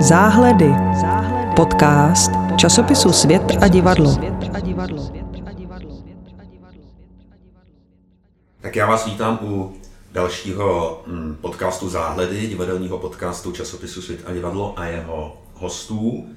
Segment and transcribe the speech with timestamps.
[0.00, 0.74] Záhledy.
[1.56, 4.16] Podcast časopisu Svět a divadlo.
[8.60, 9.76] Tak já vás vítám u
[10.12, 16.28] dalšího mm, podcastu Záhledy, divadelního podcastu časopisu Svět a divadlo a jeho hostů.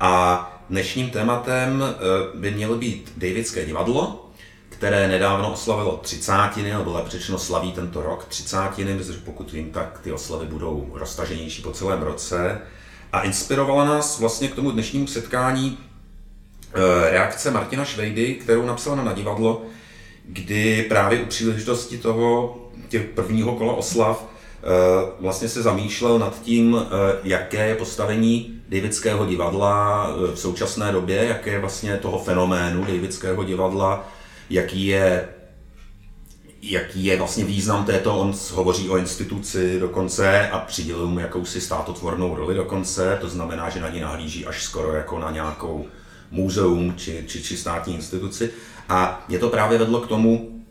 [0.00, 4.30] A dnešním tématem eh, by mělo být Davidské divadlo,
[4.68, 10.00] které nedávno oslavilo třicátiny, nebo lépe řečeno slaví tento rok třicátiny, protože pokud vím, tak
[10.02, 12.60] ty oslavy budou roztaženější po celém roce.
[13.12, 15.78] A inspirovala nás vlastně k tomu dnešnímu setkání
[16.74, 19.62] eh, reakce Martina Švejdy, kterou napsala na divadlo,
[20.24, 22.56] kdy právě u příležitosti toho
[22.88, 24.66] těch prvního kola oslav eh,
[25.20, 31.50] vlastně se zamýšlel nad tím, eh, jaké je postavení Davidského divadla v současné době, jaké
[31.50, 34.08] je vlastně toho fenoménu Davidského divadla,
[34.50, 35.28] jaký je
[36.62, 42.34] jaký je vlastně význam této, on hovoří o instituci dokonce a přidělil mu jakousi státotvornou
[42.34, 45.86] roli dokonce, to znamená, že na ní nahlíží až skoro jako na nějakou
[46.30, 48.50] muzeum či, či, či státní instituci.
[48.88, 50.62] A mě to právě vedlo k tomu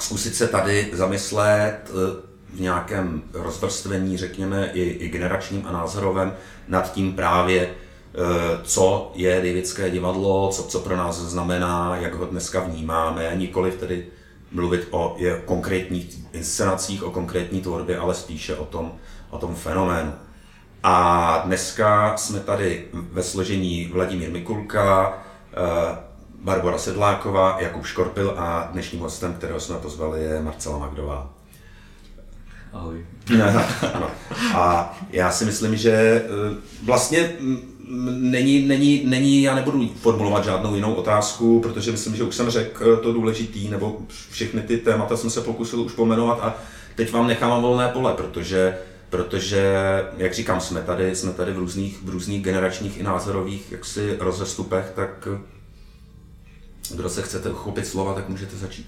[0.00, 6.32] zkusit se tady zamyslet eh, v nějakém rozvrstvení, řekněme, i, i generačním a názorovém
[6.68, 8.18] nad tím právě, eh,
[8.62, 14.06] co je Davidské divadlo, co, co pro nás znamená, jak ho dneska vnímáme, nikoli tedy
[14.52, 18.92] mluvit o je, konkrétních inscenacích, o konkrétní tvorbě, ale spíše o tom,
[19.30, 20.12] o tom fenoménu.
[20.82, 25.18] A dneska jsme tady ve složení Vladimír Mikulka,
[25.52, 25.98] eh,
[26.40, 31.30] Barbara Sedláková, Jakub Škorpil a dnešním hostem, kterého jsme pozvali, je Marcela Magdová.
[32.72, 33.06] Ahoj.
[33.94, 34.10] ano.
[34.54, 37.36] A já si myslím, že eh, vlastně
[38.18, 42.96] není, není, není, já nebudu formulovat žádnou jinou otázku, protože myslím, že už jsem řekl
[42.96, 43.98] to důležitý, nebo
[44.30, 46.54] všechny ty témata jsem se pokusil už pomenovat a
[46.94, 48.78] teď vám nechám volné pole, protože
[49.10, 49.74] protože,
[50.16, 54.92] jak říkám, jsme tady, jsme tady v různých, v různých generačních i názorových jaksi rozestupech,
[54.94, 55.28] tak
[56.94, 58.86] kdo se chcete uchopit slova, tak můžete začít.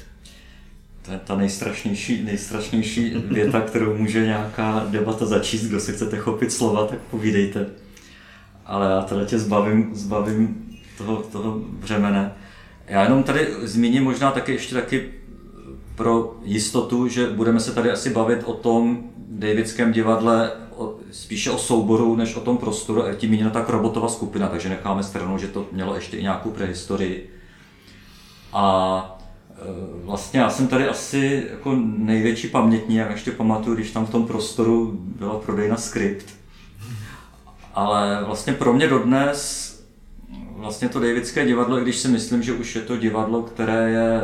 [1.03, 5.65] To je ta nejstrašnější, nejstrašnější věta, kterou může nějaká debata začíst.
[5.65, 7.67] Kdo se chcete chopit slova, tak povídejte
[8.67, 12.35] ale já teda tě zbavím, zbavím toho, toho břemene.
[12.87, 15.11] Já jenom tady zmíním možná taky ještě taky
[15.95, 21.59] pro jistotu, že budeme se tady asi bavit o tom Davidském divadle o, spíše o
[21.59, 25.49] souboru, než o tom prostoru, a tím míněna tak robotová skupina, takže necháme stranou, že
[25.49, 27.31] to mělo ještě i nějakou prehistorii.
[28.53, 29.55] A e,
[30.05, 34.27] vlastně já jsem tady asi jako největší pamětní, jak ještě pamatuju, když tam v tom
[34.27, 36.27] prostoru byla prodejna skript,
[37.75, 39.73] ale vlastně pro mě dodnes
[40.63, 44.21] vlastně to Davidské divadlo, když si myslím, že už je to divadlo, které je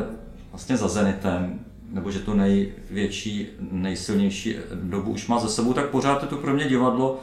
[0.50, 1.60] vlastně za Zenitem,
[1.90, 6.54] nebo že to největší, nejsilnější dobu už má za sebou, tak pořád je to pro
[6.54, 7.20] mě divadlo,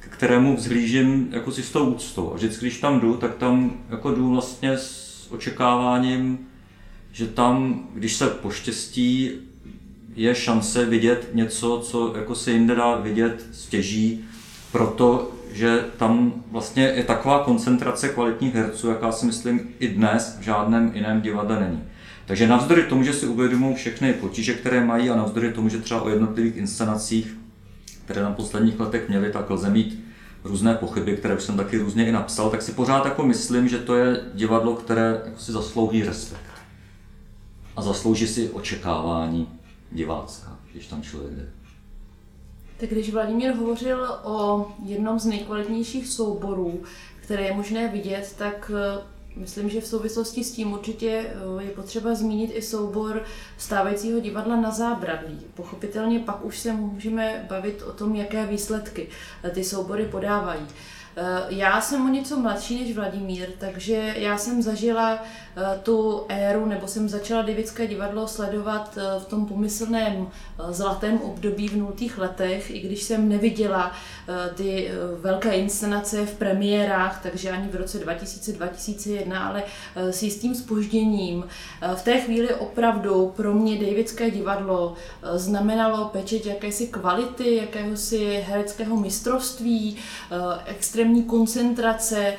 [0.00, 2.32] k kterému vzhlížím jako s tou úctou.
[2.32, 6.38] A vždycky, když tam jdu, tak tam jako jdu vlastně s očekáváním,
[7.12, 9.30] že tam, když se poštěstí,
[10.16, 14.24] je šance vidět něco, co jako se jinde dá vidět stěží,
[14.72, 20.42] proto že tam vlastně je taková koncentrace kvalitních herců, jaká si myslím i dnes v
[20.42, 21.84] žádném jiném divadle není.
[22.26, 26.02] Takže navzdory tomu, že si uvědomují všechny potíže, které mají a navzdory tomu, že třeba
[26.02, 27.36] o jednotlivých inscenacích,
[28.04, 30.04] které na posledních letech měly, tak lze mít
[30.44, 33.78] různé pochyby, které už jsem taky různě i napsal, tak si pořád jako myslím, že
[33.78, 36.40] to je divadlo, které jako si zaslouží respekt.
[37.76, 39.48] A zaslouží si očekávání
[39.92, 41.57] divácka, když tam člověk jde.
[42.80, 46.82] Tak když Vladimír hovořil o jednom z nejkvalitnějších souborů,
[47.20, 49.00] které je možné vidět, tak eh,
[49.36, 53.22] myslím, že v souvislosti s tím určitě eh, je potřeba zmínit i soubor
[53.58, 55.40] stávajícího divadla na zábradlí.
[55.54, 59.08] Pochopitelně pak už se můžeme bavit o tom, jaké výsledky
[59.44, 60.66] eh, ty soubory podávají.
[61.48, 65.18] Já jsem o něco mladší než Vladimír, takže já jsem zažila
[65.60, 71.20] Eh, tu éru, nebo jsem začala Davidské divadlo sledovat eh, v tom pomyslném eh, zlatém
[71.20, 73.92] období v nultých letech, i když jsem neviděla
[74.54, 79.62] ty velké inscenace v premiérách, takže ani v roce 2000-2001, ale
[79.96, 81.44] s jistým spožděním.
[81.94, 84.94] V té chvíli opravdu pro mě Davidské divadlo
[85.34, 89.96] znamenalo pečet jakési kvality, jakéhosi hereckého mistrovství,
[91.08, 92.34] extrémní koncentrace,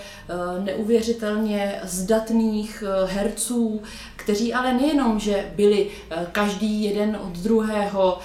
[0.63, 3.81] neuvěřitelně zdatných herců,
[4.15, 5.87] kteří ale nejenom, že byli
[6.31, 8.19] každý jeden od druhého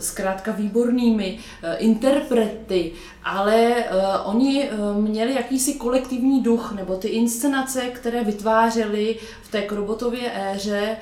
[0.00, 1.38] zkrátka výbornými
[1.78, 2.92] interprety,
[3.28, 3.84] ale
[4.24, 10.96] oni měli jakýsi kolektivní duch, nebo ty inscenace, které vytvářeli v té Krobotově éře,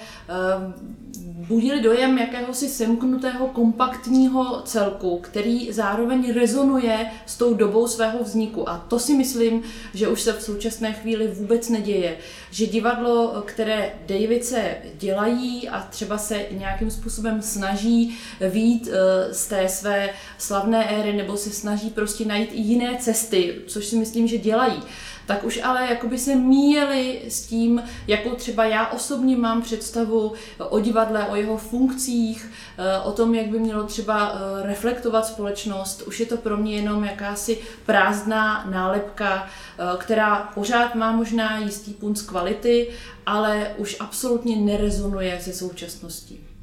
[1.48, 8.68] budili dojem jakéhosi semknutého kompaktního celku, který zároveň rezonuje s tou dobou svého vzniku.
[8.68, 9.62] A to si myslím,
[9.94, 12.16] že už se v současné chvíli vůbec neděje.
[12.50, 18.18] Že divadlo, které Davice dělají a třeba se nějakým způsobem snaží
[18.50, 23.54] výjít eh, z té své slavné éry nebo se snaží prostě najít i jiné cesty,
[23.66, 24.82] což si myslím, že dělají,
[25.26, 30.80] tak už ale jakoby se míjeli s tím, jakou třeba já osobně mám představu o
[30.80, 36.02] divadle, o jeho funkcích, eh, o tom, jak by mělo třeba eh, reflektovat společnost.
[36.02, 41.94] Už je to pro mě jenom jakási prázdná nálepka, eh, která pořád má možná jistý
[41.94, 42.88] punc kvality,
[43.26, 46.55] ale už absolutně nerezonuje se současností.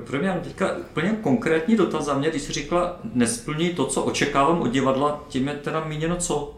[0.00, 4.60] Pro, mě teďka úplně konkrétní dotaz za mě, když jsi říkala, nesplní to, co očekávám
[4.60, 6.56] od divadla, tím je teda míněno co?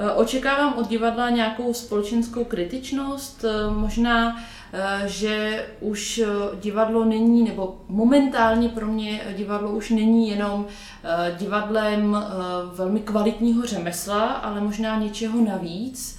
[0.00, 4.36] Eh, očekávám od divadla nějakou společenskou kritičnost, eh, možná,
[4.72, 6.22] eh, že už
[6.60, 10.66] divadlo není, nebo momentálně pro mě divadlo už není jenom
[11.38, 12.24] divadlem
[12.74, 16.17] velmi kvalitního řemesla, ale možná něčeho navíc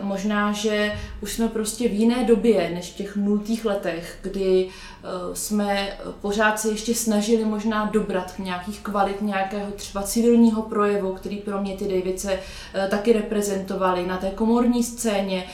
[0.00, 5.06] možná, že už jsme prostě v jiné době než v těch nultých letech, kdy eh,
[5.36, 11.36] jsme pořád se ještě snažili možná dobrat k nějakých kvalit nějakého třeba civilního projevu, který
[11.36, 12.38] pro mě ty Davice
[12.74, 15.44] eh, taky reprezentovali na té komorní scéně.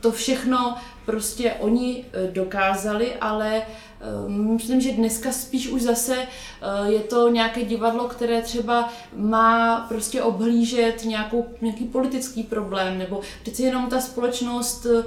[0.00, 3.62] To všechno prostě oni dokázali, ale
[4.00, 9.80] Ehm, myslím, že dneska spíš už zase eh, je to nějaké divadlo, které třeba má
[9.88, 15.04] prostě obhlížet nějakou, nějaký politický problém, nebo přeci jenom ta společnost eh,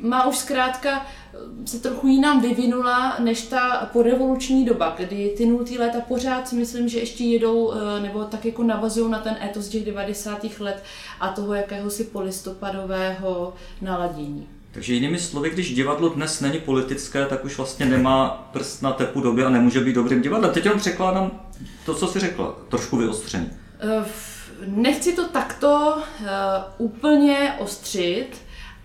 [0.00, 1.27] má už zkrátka eh,
[1.64, 6.88] se trochu jinam vyvinula než ta porevoluční doba, kdy ty nultý léta pořád si myslím,
[6.88, 10.44] že ještě jedou nebo tak jako navazují na ten etos těch 90.
[10.60, 10.82] let
[11.20, 14.46] a toho jakéhosi polistopadového naladění.
[14.72, 19.20] Takže jinými slovy, když divadlo dnes není politické, tak už vlastně nemá prst na tepu
[19.20, 20.52] doby a nemůže být dobrým divadlem.
[20.52, 21.40] Teď jenom překládám
[21.86, 23.50] to, co jsi řekla, trošku vyostřeně.
[23.80, 24.04] Eh,
[24.66, 26.26] nechci to takto uh,
[26.78, 28.28] úplně ostřit,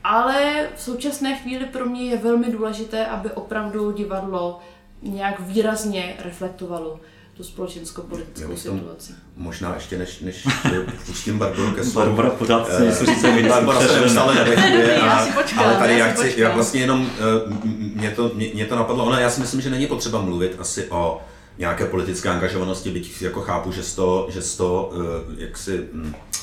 [0.04, 4.60] ale v současné chvíli pro mě je velmi důležité, aby opravdu divadlo
[5.02, 7.00] nějak výrazně reflektovalo
[7.38, 9.14] tu společensko-politickou situaci.
[9.38, 10.48] Možná ještě než, než
[11.06, 12.08] pustím Barbaru ke slovu.
[12.08, 15.02] Barbara pořád si něco říct, Barbara se neustále nedechuje,
[15.58, 17.54] ale tady já chci, já vlastně jenom, eh,
[17.96, 20.88] mě to, mě, mě to napadlo, ona, já si myslím, že není potřeba mluvit asi
[20.90, 21.22] o
[21.58, 26.43] nějaké politické angažovanosti, byť jako chápu, že to, že to eh, jak si hm, eh,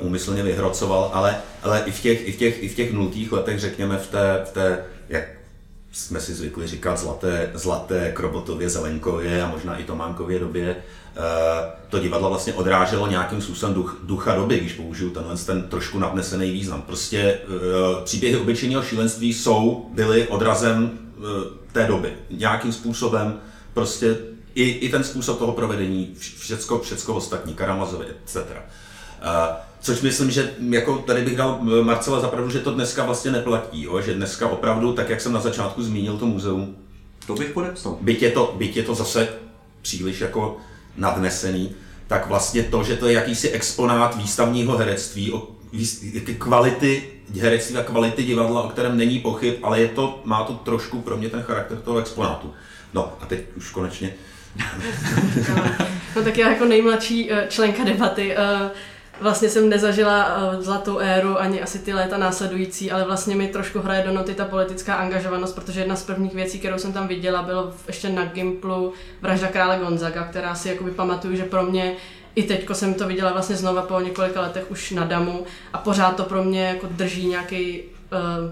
[0.00, 3.60] úmyslně vyhrocoval, ale, ale i v těch, i v těch, i v těch nultých letech,
[3.60, 5.24] řekněme, v té, v té jak
[5.94, 11.20] jsme si zvykli říkat zlaté, zlaté Krobotově, Zelenkově a možná i Tománkově době, eh,
[11.88, 16.50] to divadlo vlastně odráželo nějakým způsobem duch, ducha doby, když použiju tenhle ten trošku nadnesený
[16.50, 16.82] význam.
[16.82, 17.38] Prostě eh,
[18.04, 21.22] příběhy obyčejného šílenství jsou, byly odrazem eh,
[21.72, 22.12] té doby.
[22.30, 23.40] Nějakým způsobem
[23.74, 24.16] prostě
[24.54, 28.38] i, i ten způsob toho provedení, všecko, všecko ostatní, Karamazově, etc.
[29.84, 33.82] Což myslím, že jako tady bych dal eh, Marcela zapravdu, že to dneska vlastně neplatí,
[33.82, 34.00] jo?
[34.00, 36.76] že dneska opravdu, tak jak jsem na začátku zmínil to muzeum,
[37.26, 37.98] to bych podepsal.
[38.00, 39.28] Byť je to, byť je to zase
[39.82, 40.56] příliš jako
[40.96, 41.74] nadnesený,
[42.06, 45.48] tak vlastně to, že to je jakýsi exponát výstavního herectví, o
[46.38, 47.02] kvality
[47.40, 51.16] herectví a kvality divadla, o kterém není pochyb, ale je to, má to trošku pro
[51.16, 52.54] mě ten charakter toho exponátu.
[52.94, 54.14] No a teď už konečně.
[56.16, 58.70] no tak já jako nejmladší eh, členka debaty uh,
[59.20, 63.78] vlastně jsem nezažila uh, zlatou éru ani asi ty léta následující, ale vlastně mi trošku
[63.78, 67.42] hraje do noty ta politická angažovanost, protože jedna z prvních věcí, kterou jsem tam viděla,
[67.42, 68.92] bylo ještě na Gimplu
[69.22, 71.96] vražda krále Gonzaga, která si jakoby pamatuju, že pro mě
[72.34, 76.16] i teďko jsem to viděla vlastně znova po několika letech už na Damu a pořád
[76.16, 78.50] to pro mě jako drží nějaký uh,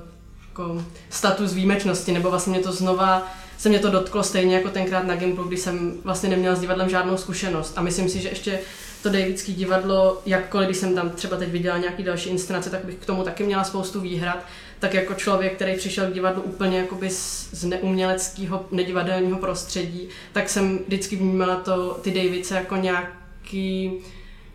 [0.49, 5.07] jako status výjimečnosti, nebo vlastně mě to znova se mě to dotklo stejně jako tenkrát
[5.07, 7.73] na Gimplu, kdy jsem vlastně neměla s divadlem žádnou zkušenost.
[7.77, 8.61] A myslím si, že ještě
[9.03, 12.95] to Davidský divadlo, jakkoliv když jsem tam třeba teď viděla nějaký další inscenace, tak bych
[12.95, 14.45] k tomu taky měla spoustu výhrad.
[14.79, 20.49] Tak jako člověk, který přišel k divadlu úplně jakoby z, z neuměleckého, nedivadelního prostředí, tak
[20.49, 23.93] jsem vždycky vnímala to, ty Davice jako nějaký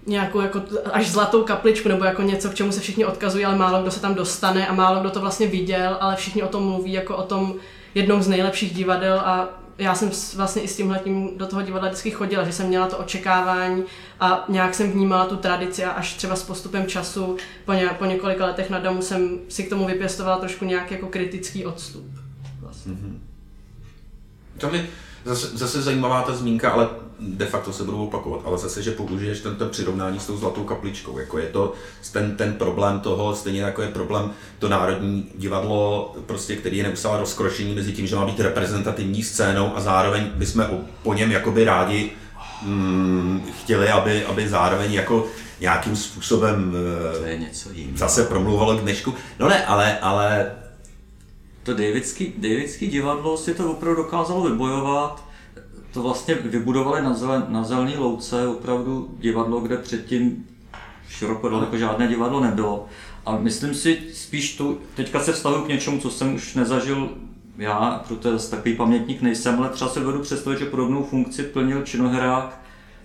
[0.08, 0.62] nějakou jako
[0.92, 4.02] až zlatou kapličku nebo jako něco, k čemu se všichni odkazují, ale málo kdo se
[4.02, 7.24] tam dostane a málo kdo to vlastně viděl, ale všichni o tom mluví jako o
[7.24, 7.56] tom
[7.96, 12.12] jednom z nejlepších divadel a já jsem vlastně i s tímhletím do toho divadla vždycky
[12.12, 13.84] chodila, že jsem měla to očekávání
[14.20, 18.06] a nějak jsem vnímala tu tradici a až třeba s postupem času po, ně, po
[18.06, 22.06] několika letech na domu jsem si k tomu vypěstovala trošku nějaký jako kritický odstup.
[22.60, 22.94] Vlastně.
[22.94, 23.18] Mm-hmm.
[24.58, 24.90] To mi
[25.26, 26.88] zase, zase zajímavá ta zmínka, ale
[27.20, 31.20] de facto se budou opakovat, ale zase, že použiješ tento přirovnání s tou zlatou kapličkou,
[31.20, 31.74] jako je to
[32.12, 37.20] ten, ten problém toho, stejně jako je problém to Národní divadlo, prostě, který je neustále
[37.20, 40.68] rozkrošení mezi tím, že má být reprezentativní scénou a zároveň bychom
[41.04, 42.12] po něm jakoby rádi
[42.62, 45.28] mm, chtěli, aby, aby zároveň jako
[45.60, 46.74] nějakým způsobem
[47.20, 47.98] to je něco jiného.
[47.98, 49.14] zase promluvalo k dnešku.
[49.40, 50.52] No ne, ale, ale
[51.68, 55.24] to Davidský, Davidský divadlo si to opravdu dokázalo vybojovat.
[55.94, 60.48] To vlastně vybudovali na, zelen, na zelený louce, opravdu divadlo, kde předtím
[61.10, 62.86] široko daleko žádné divadlo nebylo.
[63.26, 67.10] A myslím si spíš tu, teďka se vztahuji k něčemu, co jsem už nezažil
[67.58, 72.62] já, protože takový pamětník nejsem, ale třeba se vedu představit, že podobnou funkci plnil činoherák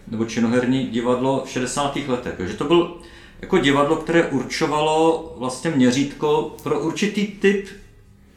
[0.08, 1.96] nebo činoherní divadlo v 60.
[2.08, 2.34] letech.
[2.38, 2.96] Že to byl
[3.40, 7.81] jako divadlo, které určovalo vlastně měřítko pro určitý typ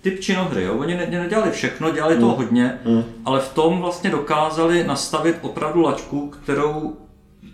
[0.06, 0.64] typ činohry.
[0.64, 0.78] Jo?
[0.78, 2.36] Oni ne, nedělali všechno, dělali to mm.
[2.36, 3.04] hodně, mm.
[3.26, 6.98] ale v tom vlastně dokázali nastavit opravdu lačku, kterou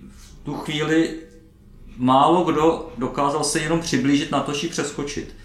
[0.10, 1.20] v tu chvíli
[1.98, 5.36] málo kdo dokázal se jenom přiblížit na to, přeskočit.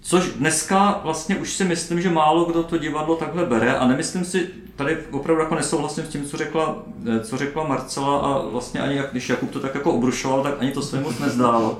[0.00, 4.24] Což dneska vlastně už si myslím, že málo kdo to divadlo takhle bere a nemyslím
[4.24, 6.82] si, tady opravdu jako nesouhlasím s tím, co řekla,
[7.16, 10.54] eh, co řekla Marcela a vlastně ani jak, když Jakub to tak jako obrušoval, tak
[10.60, 11.78] ani to se moc nezdálo.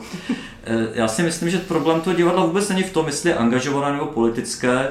[0.65, 3.93] Eh, já si myslím, že problém toho divadla vůbec není v tom, jestli je angažované
[3.93, 4.89] nebo politické,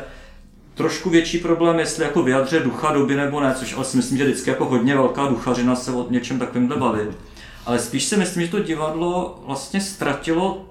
[0.75, 4.23] trošku větší problém, jestli jako vyjadře ducha doby nebo ne, což ale si myslím, že
[4.23, 7.09] vždycky jako hodně velká duchařina se o něčem takovýmhle bavit.
[7.65, 10.65] Ale spíš si myslím, že to divadlo vlastně ztratilo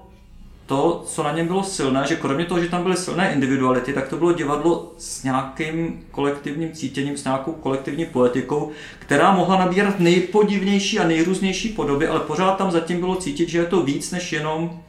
[0.65, 4.07] to, co na něm bylo silné, že kromě toho, že tam byly silné individuality, tak
[4.07, 10.99] to bylo divadlo s nějakým kolektivním cítěním, s nějakou kolektivní poetikou, která mohla nabírat nejpodivnější
[10.99, 14.81] a nejrůznější podoby, ale pořád tam zatím bylo cítit, že je to víc než jenom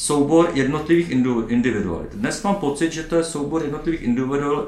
[0.00, 1.10] soubor jednotlivých
[1.48, 2.12] individualit.
[2.12, 4.02] Dnes mám pocit, že to je soubor jednotlivých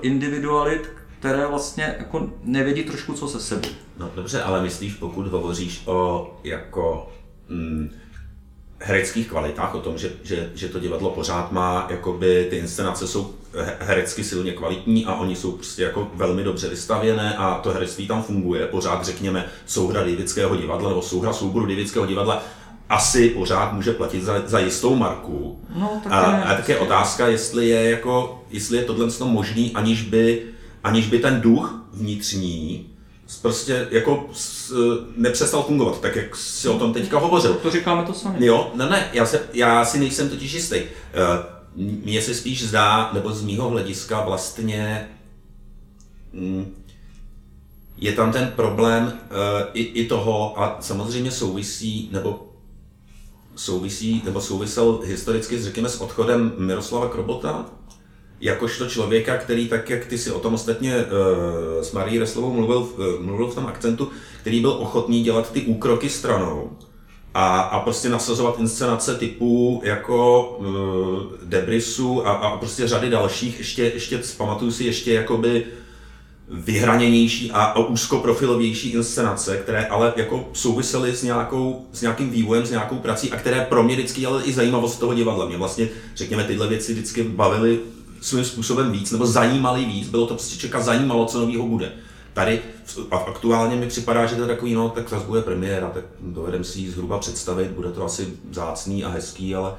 [0.02, 3.68] individualit, které vlastně jako nevědí trošku co se sebou.
[3.98, 7.12] No dobře, ale myslíš, pokud hovoříš o jako
[7.48, 7.90] mm,
[8.78, 13.34] hereckých kvalitách, o tom, že, že, že to divadlo pořád má, jakoby ty inscenace jsou
[13.80, 18.22] herecky silně kvalitní a oni jsou prostě jako velmi dobře vystavěné a to herectví tam
[18.22, 18.66] funguje.
[18.66, 22.42] Pořád řekněme souhra Davidského divadla nebo souhra souboru Davidského divadla
[22.92, 25.60] asi pořád může platit za, za jistou marku.
[25.76, 30.42] No, tak a, a také otázka, jestli je, jako, jestli je tohle možný, aniž by,
[30.84, 32.86] aniž by ten duch vnitřní
[33.42, 34.30] prostě jako
[35.16, 37.54] nepřestal fungovat, tak jak si o tom teďka hovořil.
[37.54, 38.46] To říkáme to sami.
[38.46, 40.76] Jo, ne, ne, já, se, já si nejsem totiž jistý.
[40.76, 40.88] Eh,
[41.76, 45.08] mně se spíš zdá, nebo z mýho hlediska vlastně
[46.32, 46.74] mm,
[47.96, 52.51] je tam ten problém eh, i, i toho, a samozřejmě souvisí, nebo
[53.56, 57.66] souvisí, nebo souvisel historicky, řekněme, s odchodem Miroslava Krobota,
[58.40, 61.02] jakožto člověka, který tak, jak ty si o tom ostatně uh,
[61.82, 66.08] s Marí Reslovou mluvil, uh, mluvil v tom akcentu, který byl ochotný dělat ty úkroky
[66.08, 66.70] stranou
[67.34, 73.82] a, a prostě nasazovat inscenace typu jako uh, Debrisu a, a prostě řady dalších, ještě,
[73.82, 75.66] ještě pamatuju si ještě jakoby
[76.48, 82.70] vyhraněnější a, a úzkoprofilovější inscenace, které ale jako souvisely s, nějakou, s nějakým vývojem, s
[82.70, 85.46] nějakou prací a které pro mě vždycky ale i zajímavost toho divadla.
[85.46, 87.80] Mě vlastně, řekněme, tyhle věci vždycky bavily
[88.20, 91.92] svým způsobem víc, nebo zajímali víc, bylo to prostě čeká zajímalo, co nového bude.
[92.32, 92.60] Tady
[93.10, 96.80] aktuálně mi připadá, že to je takový, no tak zase bude premiéra, tak dovedem si
[96.80, 99.74] ji zhruba představit, bude to asi zácný a hezký, ale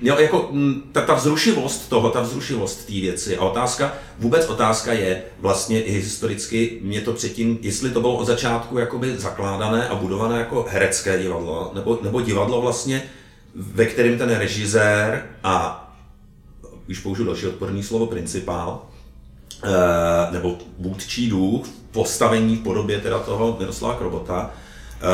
[0.00, 0.50] Jo, jako
[0.92, 5.92] ta, ta vzrušivost toho, ta vzrušivost té věci a otázka, vůbec otázka je vlastně i
[5.92, 11.22] historicky, mě to předtím, jestli to bylo od začátku jakoby zakládané a budované jako herecké
[11.22, 13.02] divadlo, nebo, nebo divadlo vlastně,
[13.54, 15.82] ve kterém ten režisér a
[16.88, 18.82] už použiju další odporný slovo, principál,
[19.64, 19.68] eh,
[20.32, 25.04] nebo vůdčí duch, postavení v podobě teda toho Miroslava Krobota, eh,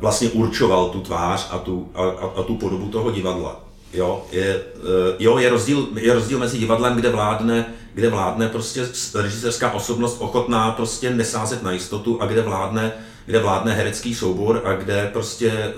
[0.00, 2.02] vlastně určoval tu tvář a tu, a,
[2.40, 3.69] a tu podobu toho divadla.
[3.94, 8.88] Jo, je, eh, jo, je, rozdíl, je rozdíl mezi divadlem, kde vládne, kde vládne prostě
[9.14, 12.92] režisérská osobnost ochotná prostě nesázet na jistotu a kde vládne,
[13.26, 15.74] kde vládne herecký soubor a kde prostě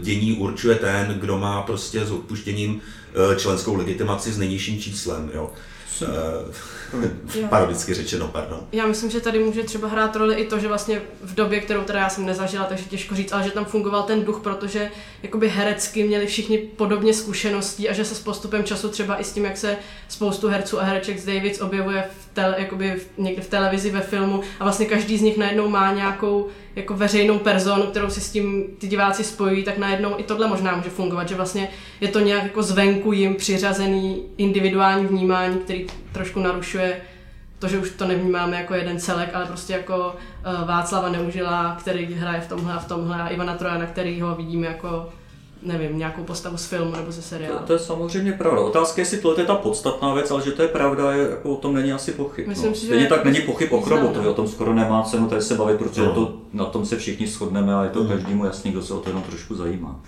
[0.00, 2.80] dění určuje ten, kdo má prostě s odpuštěním
[3.36, 5.30] členskou legitimaci s nejnižším číslem.
[5.34, 5.50] Jo.
[7.48, 8.66] Parodicky řečeno, pardon.
[8.72, 11.82] Já myslím, že tady může třeba hrát roli i to, že vlastně v době, kterou
[11.82, 14.90] teda já jsem nezažila, takže těžko říct, ale že tam fungoval ten duch, protože
[15.22, 19.32] jakoby herecky měli všichni podobně zkušeností a že se s postupem času třeba i s
[19.32, 19.76] tím, jak se
[20.08, 24.00] spoustu herců a hereček z Davids objevuje v tele, jakoby v, někde v televizi, ve
[24.00, 28.30] filmu a vlastně každý z nich najednou má nějakou jako veřejnou personu, kterou si s
[28.30, 31.68] tím ty diváci spojí, tak najednou i tohle možná může fungovat, že vlastně
[32.00, 37.00] je to nějak jako zvenku jim přiřazený individuální vnímání, který trošku narušuje
[37.58, 42.14] to, že už to nevnímáme jako jeden celek, ale prostě jako uh, Václava Neužila, který
[42.14, 45.08] hraje v tomhle a v tomhle a Ivana Trojana, který ho vidíme jako
[45.62, 47.58] nevím, nějakou postavu z filmu nebo ze seriálu.
[47.58, 48.60] To, to je samozřejmě pravda.
[48.60, 51.50] Otázka je, jestli tohle je ta podstatná věc, ale že to je pravda, je, jako
[51.52, 52.48] o tom není asi pochyb.
[52.48, 52.74] Myslím no.
[52.74, 55.54] si, že Stejně tak není pochyb o Krobotovi, o tom skoro nemá cenu tady se
[55.54, 56.14] bavit, protože No.
[56.14, 58.08] to, na tom se všichni shodneme a je to Mm.
[58.08, 60.00] každému jasný, kdo se o to jenom trošku zajímá.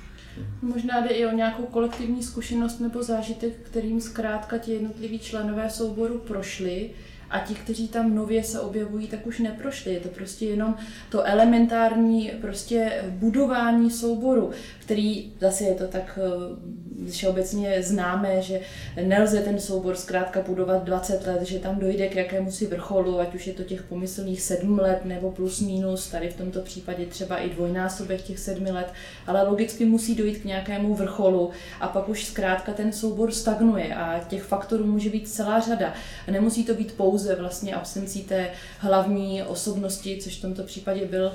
[0.63, 6.19] Možná jde i o nějakou kolektivní zkušenost nebo zážitek, kterým zkrátka ti jednotliví členové souboru
[6.19, 6.91] prošli
[7.33, 9.95] a ti, kteří tam nově se objevují, tak už neprošli.
[9.95, 10.75] Je to prostě jenom
[11.11, 18.61] to elementární prostě budování souboru, který zase je to tak eh, všeobecně známé, že
[19.05, 23.35] nelze ten soubor zkrátka budovat 20 let, že tam dojde k jakému si vrcholu, ať
[23.35, 27.37] už je to těch pomyslných 7 let nebo plus minus, tady v tomto případě třeba
[27.37, 28.93] i dvojnásobek těch 7 let,
[29.27, 34.21] ale logicky musí dojít k nějakému vrcholu a pak už zkrátka ten soubor stagnuje a
[34.29, 35.95] těch faktorů může být celá řada.
[36.31, 41.33] Nemusí to být pouze vlastně absencí té hlavní osobnosti, což v tomto případě byl uh,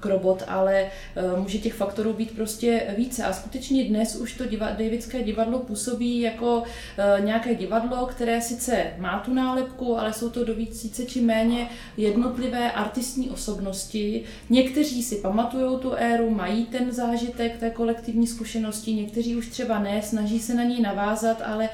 [0.00, 0.86] Krobot, ale
[1.32, 4.44] uh, může těch faktorů být prostě více a skutečně dnes už to
[4.78, 10.44] Davidské divadlo působí jako uh, nějaké divadlo, které sice má tu nálepku, ale jsou to
[10.44, 14.22] do více či méně jednotlivé artistní osobnosti.
[14.50, 20.02] Někteří si pamatují tu éru, mají ten zážitek té kolektivní zkušenosti, někteří už třeba ne,
[20.02, 21.68] snaží se na něj navázat, ale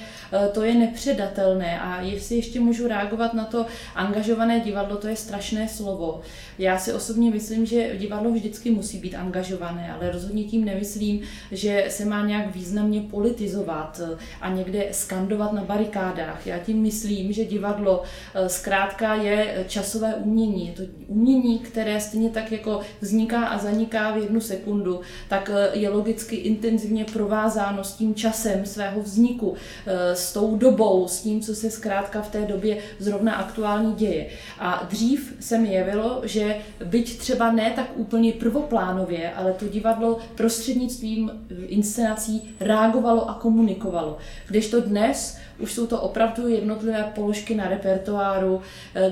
[0.52, 1.80] to je nepředatelné.
[1.80, 6.20] A jestli ještě můžu reagovat na to angažované divadlo, to je strašné slovo.
[6.58, 11.20] Já si osobně myslím, že divadlo vždycky musí být angažované, ale rozhodně tím nemyslím,
[11.52, 14.00] že se má nějak významně politizovat
[14.40, 16.46] a někde skandovat na barikádách.
[16.46, 18.02] Já tím myslím, že divadlo
[18.34, 20.66] eh, zkrátka je časové umění.
[20.66, 25.78] Je to umění, které stejně tak jako vzniká a zaniká v jednu sekundu, tak eh,
[25.78, 29.54] je logicky intenzivně provázáno s tím časem svého vzniku,
[29.86, 34.26] eh, s tou dobou, s tím, co se zkrátka v té době zrovna aktuální děje.
[34.58, 40.18] A dřív se mi jevilo, že byť třeba ne tak úplně prvoplánově, ale to divadlo
[40.34, 41.30] prostřednictvím
[41.66, 44.18] inscenací reagovalo a komunikovalo.
[44.48, 48.60] Kdežto dnes už jsou to opravdu jednotlivé položky na repertoáru,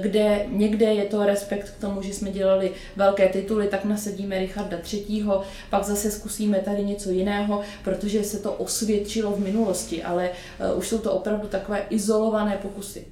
[0.01, 4.77] kde někde je to respekt k tomu, že jsme dělali velké tituly, tak nasadíme Richarda
[4.93, 5.25] III.,
[5.71, 10.31] pak zase zkusíme tady něco jiného, protože se to osvědčilo v minulosti, ale
[10.77, 13.07] už jsou to opravdu takové izolované pokusy.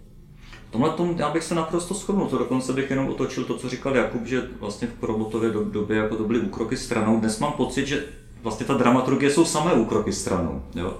[0.70, 3.96] Tomhle tom já bych se naprosto shodnul, to dokonce bych jenom otočil to, co říkal
[3.96, 7.20] Jakub, že vlastně v Probotově do, době jako to byly úkroky stranou.
[7.20, 8.04] Dnes mám pocit, že
[8.42, 10.62] vlastně ta dramaturgie jsou samé úkroky stranou.
[10.74, 10.98] Jo?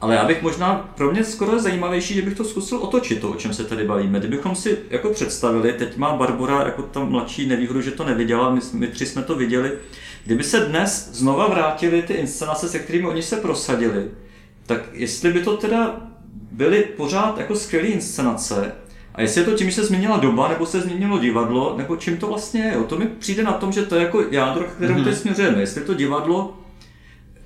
[0.00, 3.34] Ale já bych možná, pro mě skoro zajímavější, že bych to zkusil otočit, to, o
[3.34, 4.18] čem se tady bavíme.
[4.18, 8.60] Kdybychom si jako představili, teď má Barbara jako ta mladší nevýhodu, že to neviděla, my,
[8.72, 9.72] my tři jsme to viděli.
[10.24, 14.10] Kdyby se dnes znova vrátili ty inscenace, se kterými oni se prosadili,
[14.66, 16.00] tak jestli by to teda
[16.52, 18.72] byly pořád jako skvělé inscenace,
[19.14, 22.16] a jestli je to tím, že se změnila doba, nebo se změnilo divadlo, nebo čím
[22.16, 22.84] to vlastně je.
[22.88, 25.04] To mi přijde na tom, že to je jako jádro, k kterému mm-hmm.
[25.04, 25.60] teď směřujeme.
[25.60, 26.58] Jestli to divadlo,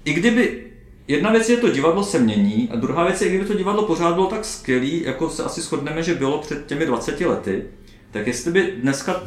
[0.04, 0.64] i kdyby
[1.08, 4.14] Jedna věc je, to divadlo se mění, a druhá věc je, kdyby to divadlo pořád
[4.14, 7.64] bylo tak skvělý, jako se asi shodneme, že bylo před těmi 20 lety,
[8.10, 9.22] tak jestli by dneska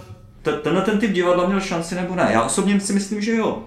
[0.62, 2.30] tenhle ten typ divadla měl šanci nebo ne.
[2.32, 3.64] Já osobně si myslím, že jo.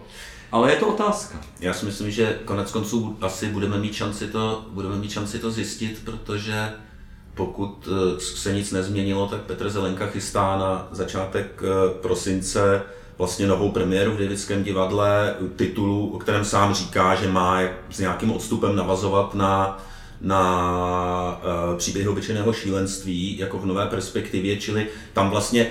[0.53, 1.41] Ale je to otázka.
[1.61, 5.51] Já si myslím, že konec konců asi budeme mít šanci to, budeme mít šanci to
[5.51, 6.73] zjistit, protože
[7.47, 11.63] pokud se nic nezměnilo, tak Petr Zelenka chystá na začátek
[12.03, 12.83] prosince
[13.21, 18.33] vlastně novou premiéru v Davidském divadle, titulu, o kterém sám říká, že má s nějakým
[18.33, 19.85] odstupem navazovat na,
[20.21, 25.67] na uh, příběh obyčejného šílenství jako v nové perspektivě, čili tam vlastně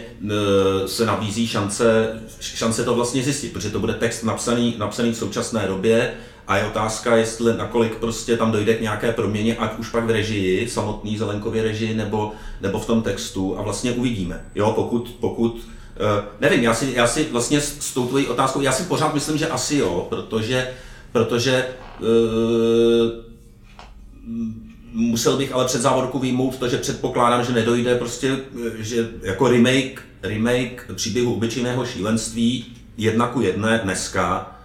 [0.86, 5.68] se nabízí šance, šance to vlastně zjistit, protože to bude text napsaný, napsaný v současné
[5.68, 6.14] době,
[6.50, 10.10] a je otázka, jestli nakolik prostě tam dojde k nějaké proměně, ať už pak v
[10.10, 12.32] režii, samotný Zelenkově režii, nebo,
[12.62, 14.46] nebo v tom textu a vlastně uvidíme.
[14.56, 15.62] Jo, pokud, pokud uh,
[16.42, 19.48] nevím, já si, já si vlastně s, tou tvojí otázkou, já si pořád myslím, že
[19.48, 20.70] asi jo, protože,
[21.12, 21.68] protože
[22.00, 22.08] uh,
[24.94, 28.38] musel bych ale před závorku výjmout to, že předpokládám, že nedojde prostě,
[28.80, 32.66] že jako remake, remake příběhu obyčejného šílenství
[32.98, 34.59] jedna ku jedné dneska,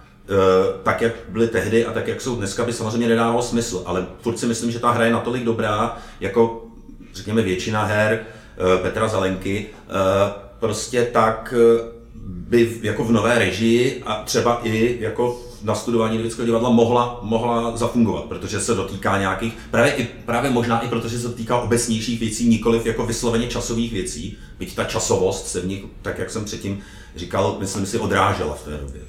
[0.83, 4.39] tak, jak byly tehdy a tak, jak jsou dneska, by samozřejmě nedávalo smysl, ale furt
[4.39, 6.65] si myslím, že ta hra je natolik dobrá, jako
[7.13, 8.25] řekněme většina her
[8.81, 9.67] Petra Zalenky,
[10.59, 11.53] prostě tak
[12.25, 17.77] by jako v nové režii a třeba i jako na studování lidického divadla mohla, mohla
[17.77, 22.49] zafungovat, protože se dotýká nějakých, právě, i, právě možná i protože se dotýká obecnějších věcí,
[22.49, 26.79] nikoliv jako vysloveně časových věcí, byť ta časovost se v nich, tak jak jsem předtím
[27.15, 29.01] říkal, myslím si, odrážela v té době.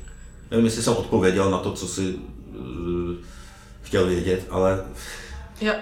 [0.51, 3.15] Nevím, jestli jsem odpověděl na to, co si uh,
[3.83, 4.85] chtěl vědět, ale...
[5.61, 5.75] Já,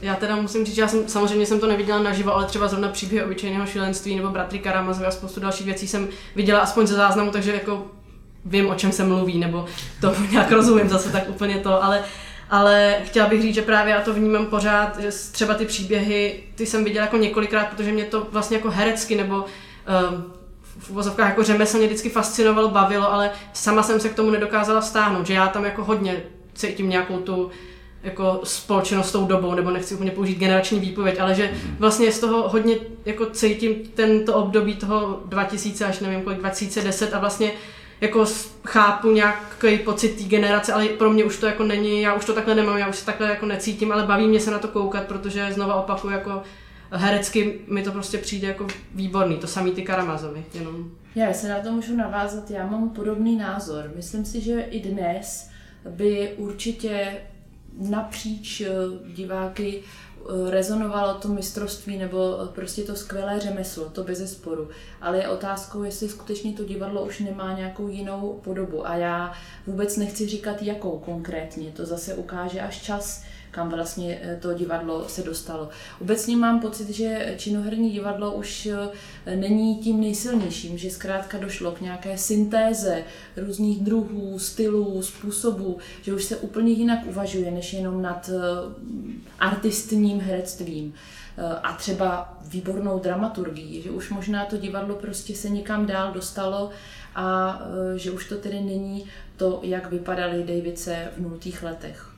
[0.00, 2.88] já teda musím říct, že já jsem samozřejmě jsem to neviděla naživo, ale třeba zrovna
[2.88, 7.30] příběh obyčejného šílenství nebo bratry Karamazovy a spoustu dalších věcí jsem viděla aspoň ze záznamu,
[7.30, 7.86] takže jako
[8.44, 9.64] vím, o čem se mluví, nebo
[10.00, 12.04] to nějak rozumím zase tak úplně to, ale
[12.50, 16.66] ale chtěla bych říct, že právě já to vnímám pořád, že třeba ty příběhy, ty
[16.66, 20.32] jsem viděla jako několikrát, protože mě to vlastně jako herecky nebo um,
[20.78, 25.26] v uvozovkách jako řemeslně vždycky fascinovalo, bavilo, ale sama jsem se k tomu nedokázala vztáhnout,
[25.26, 26.22] že já tam jako hodně
[26.54, 27.50] cítím nějakou tu
[28.02, 32.18] jako společnost s tou dobou, nebo nechci úplně použít generační výpověď, ale že vlastně z
[32.18, 37.52] toho hodně jako cítím tento období toho 2000 až nevím kolik, 2010 a vlastně
[38.00, 38.24] jako
[38.64, 42.34] chápu nějaký pocit té generace, ale pro mě už to jako není, já už to
[42.34, 45.04] takhle nemám, já už se takhle jako necítím, ale baví mě se na to koukat,
[45.04, 46.42] protože znova opakuju, jako
[46.90, 50.90] herecky mi to prostě přijde jako výborný, to samý ty Karamazovi, jenom.
[51.14, 53.92] Já se na to můžu navázat, já mám podobný názor.
[53.96, 55.50] Myslím si, že i dnes
[55.90, 57.16] by určitě
[57.78, 58.68] napříč eh,
[59.14, 64.68] diváky eh, rezonovalo to mistrovství nebo eh, prostě to skvělé řemeslo, to bez sporu.
[65.00, 68.86] Ale je otázkou, jestli skutečně to divadlo už nemá nějakou jinou podobu.
[68.86, 69.32] A já
[69.66, 71.70] vůbec nechci říkat, jakou konkrétně.
[71.70, 73.24] To zase ukáže až čas,
[73.58, 75.68] kam vlastně eh, to divadlo se dostalo.
[76.00, 81.80] Obecně mám pocit, že činoherní divadlo už eh, není tím nejsilnějším, že zkrátka došlo k
[81.80, 83.04] nějaké syntéze
[83.36, 88.38] různých druhů, stylů, způsobů, že už se úplně jinak uvažuje, než jenom nad eh,
[89.38, 90.94] artistním herectvím
[91.62, 96.70] a třeba výbornou dramaturgií, že už možná to divadlo prostě se někam dál dostalo
[97.14, 97.58] a
[97.96, 99.04] že už to tedy není
[99.36, 102.17] to, jak vypadaly Davice v nultých letech.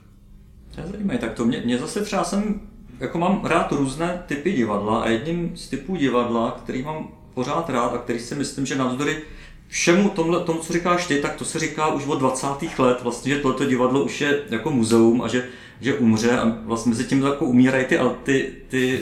[0.75, 2.61] To je zajímavé, tak to mě, mě zase třeba jsem,
[2.99, 7.93] jako mám rád různé typy divadla a jedním z typů divadla, který mám pořád rád
[7.93, 9.21] a který si myslím, že navzdory
[9.67, 12.47] všemu tomhle, tomu, co říkáš ty, tak to se říká už od 20.
[12.79, 15.47] let, vlastně, že tohleto divadlo už je jako muzeum a že,
[15.81, 18.99] že umře a vlastně mezi tím jako umírají ty, ty, ty,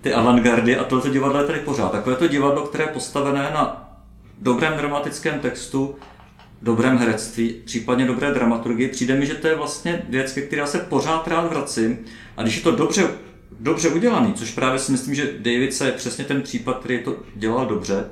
[0.00, 1.92] ty avantgardy a tohleto divadlo je tady pořád.
[1.92, 3.92] Takové to divadlo, které je postavené na
[4.38, 5.96] dobrém dramatickém textu,
[6.62, 10.78] dobrém herectví, případně dobré dramaturgii, přijde mi, že to je vlastně věc, ke které se
[10.78, 11.98] pořád rád vracím.
[12.36, 13.08] A když je to dobře,
[13.60, 17.66] dobře udělaný, což právě si myslím, že David je přesně ten případ, který to dělal
[17.66, 18.10] dobře,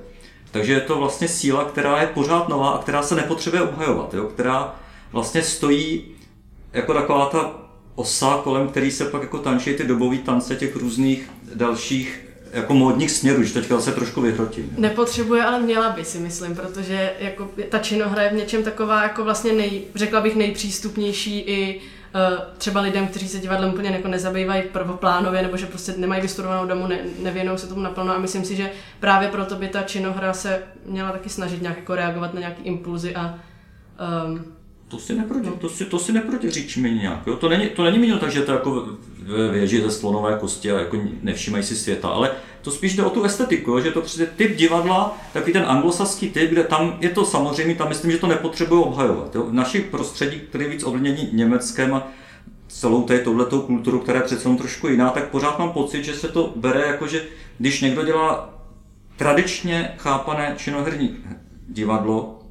[0.50, 4.24] takže je to vlastně síla, která je pořád nová a která se nepotřebuje obhajovat, jo?
[4.24, 4.74] která
[5.12, 6.04] vlastně stojí
[6.72, 11.30] jako taková ta osa, kolem který se pak jako tančí ty dobové tance těch různých
[11.54, 12.23] dalších
[12.54, 14.74] jako módních směrů, že teďka se trošku vyhrotím.
[14.78, 19.24] Nepotřebuje, ale měla by si myslím, protože jako ta činohra je v něčem taková jako
[19.24, 24.62] vlastně nej, řekla bych nejpřístupnější i uh, třeba lidem, kteří se divadlem úplně jako nezabývají
[24.62, 28.56] prvoplánově, nebo že prostě nemají vystudovanou domu, ne, nevěnují se tomu naplno a myslím si,
[28.56, 32.62] že právě proto by ta činohra se měla taky snažit nějak jako reagovat na nějaké
[32.62, 33.38] impulzy a
[34.26, 34.44] um,
[34.88, 35.52] to si, neproti, no.
[35.52, 37.26] to si, to si neprotiřečíme nějak.
[37.26, 37.36] Jo?
[37.36, 38.88] To, není, to není míněno tak, že to jako
[39.50, 42.30] věži ze slonové kosti a jako nevšímají si světa, ale
[42.62, 46.50] to spíš jde o tu estetiku, že to přece typ divadla, takový ten anglosaský typ,
[46.50, 49.34] kde tam je to samozřejmě, tam myslím, že to nepotřebuje obhajovat.
[49.34, 49.42] Jo?
[49.42, 52.08] V našich prostředí, který je víc ovlivnění německém a
[52.68, 56.28] celou té touhletou kulturu, která je přece trošku jiná, tak pořád mám pocit, že se
[56.28, 57.24] to bere jako, že
[57.58, 58.54] když někdo dělá
[59.16, 61.16] tradičně chápané činoherní
[61.68, 62.43] divadlo,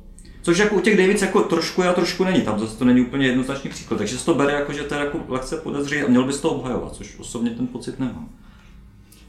[0.44, 3.28] Což jako u těch Davids jako trošku a trošku není, tam zase to není úplně
[3.28, 6.24] jednoznačný příklad, takže se to bere jako, že to je jako lehce podezří a měl
[6.24, 8.30] bys to obhajovat, což osobně ten pocit nemám.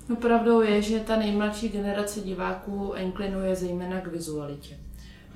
[0.09, 4.79] No pravdou je, že ta nejmladší generace diváků inklinuje zejména k vizualitě.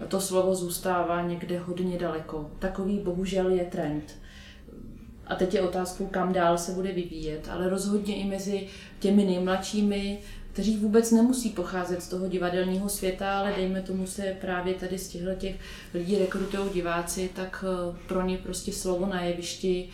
[0.08, 2.50] To slovo zůstává někde hodně daleko.
[2.58, 4.18] Takový bohužel je trend.
[5.26, 8.66] A teď je otázkou, kam dál se bude vyvíjet, ale rozhodně i mezi
[8.98, 10.18] těmi nejmladšími
[10.58, 15.08] kteří vůbec nemusí pocházet z toho divadelního světa, ale dejme tomu se právě tady z
[15.08, 15.56] těchto těch
[15.94, 19.88] lidí rekrutují diváci, tak eh, pro ně prostě slovo na jevišti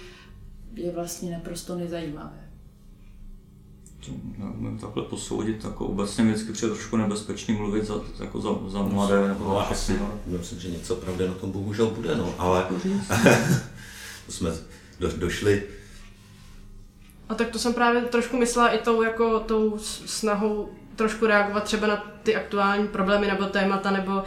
[0.74, 2.50] je vlastně naprosto nezajímavé.
[4.38, 9.29] Neumím takhle posoudit, jako obecně vždycky přijde trošku nebezpečný mluvit za, jako za, za mladé.
[9.29, 12.66] Nebo no, asi, myslím, že něco pravdy na tom bohužel bude, no, ale
[14.27, 14.50] to jsme
[15.00, 15.62] do, došli
[17.35, 21.87] A tak to jsem právě trošku myslela i tou, jako, tou snahou trošku reagovat třeba
[21.87, 24.23] na ty aktuální problémy nebo témata nebo uh,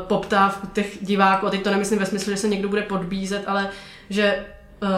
[0.00, 1.46] poptávku těch diváků.
[1.46, 3.70] A teď to nemyslím ve smyslu, že se někdo bude podbízet, ale
[4.10, 4.46] že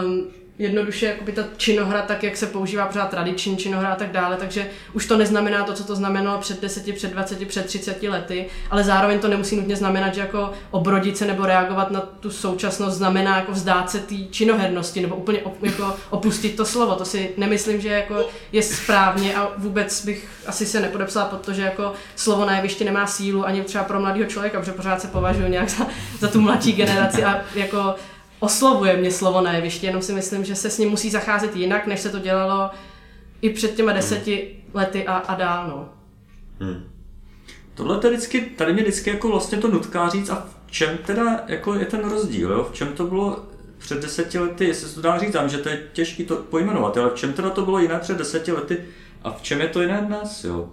[0.05, 4.37] um, jednoduše jakoby ta činohra, tak jak se používá pořád tradiční činohra a tak dále,
[4.37, 8.47] takže už to neznamená to, co to znamenalo před 10, před 20, před 30 lety,
[8.71, 12.97] ale zároveň to nemusí nutně znamenat, že jako obrodit se nebo reagovat na tu současnost
[12.97, 16.95] znamená jako vzdát se té činohernosti nebo úplně op, jako opustit to slovo.
[16.95, 21.53] To si nemyslím, že jako je správně a vůbec bych asi se nepodepsala pod to,
[21.53, 25.09] že jako slovo na jevišti nemá sílu ani třeba pro mladého člověka, protože pořád se
[25.09, 25.87] považuji nějak za,
[26.19, 27.95] za tu mladší generaci a jako
[28.43, 31.87] oslovuje mě slovo na jevišti, jenom si myslím, že se s ním musí zacházet jinak,
[31.87, 32.71] než se to dělalo
[33.41, 34.71] i před těma deseti hmm.
[34.75, 35.69] lety a, a dál.
[35.69, 35.89] No.
[36.61, 36.85] Hmm.
[37.75, 41.41] Tohle to vždycky, tady mě vždycky jako vlastně to nutká říct a v čem teda
[41.47, 42.69] jako je ten rozdíl, jo?
[42.73, 43.45] v čem to bylo
[43.79, 47.11] před deseti lety, jestli se to dá říct, že to je těžké to pojmenovat, ale
[47.11, 48.85] v čem teda to bylo jiné před deseti lety
[49.23, 50.69] a v čem je to jiné dnes, jo?